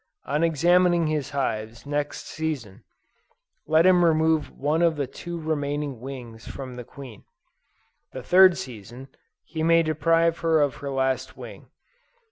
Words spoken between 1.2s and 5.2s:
hives next season, let him remove one of the